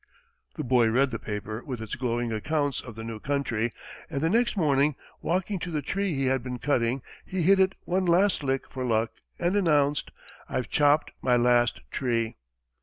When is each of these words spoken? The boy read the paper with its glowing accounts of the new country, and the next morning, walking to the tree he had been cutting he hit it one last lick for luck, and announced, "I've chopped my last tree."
The 0.55 0.63
boy 0.63 0.87
read 0.89 1.11
the 1.11 1.19
paper 1.19 1.63
with 1.63 1.79
its 1.79 1.93
glowing 1.93 2.31
accounts 2.33 2.81
of 2.81 2.95
the 2.95 3.03
new 3.03 3.19
country, 3.19 3.71
and 4.09 4.19
the 4.19 4.31
next 4.31 4.57
morning, 4.57 4.95
walking 5.21 5.59
to 5.59 5.69
the 5.69 5.83
tree 5.83 6.15
he 6.15 6.25
had 6.25 6.41
been 6.41 6.57
cutting 6.57 7.03
he 7.23 7.43
hit 7.43 7.59
it 7.59 7.73
one 7.85 8.07
last 8.07 8.41
lick 8.41 8.67
for 8.67 8.83
luck, 8.83 9.11
and 9.37 9.55
announced, 9.55 10.09
"I've 10.49 10.69
chopped 10.69 11.11
my 11.21 11.35
last 11.35 11.81
tree." 11.91 12.37